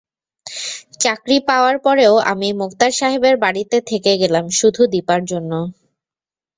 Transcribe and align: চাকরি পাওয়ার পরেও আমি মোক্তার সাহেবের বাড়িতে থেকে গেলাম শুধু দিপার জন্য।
চাকরি 0.99 1.37
পাওয়ার 1.49 1.75
পরেও 1.85 2.13
আমি 2.31 2.49
মোক্তার 2.59 2.91
সাহেবের 2.99 3.35
বাড়িতে 3.43 3.77
থেকে 3.89 4.11
গেলাম 4.21 4.45
শুধু 4.59 4.81
দিপার 4.93 5.21
জন্য। 5.31 5.51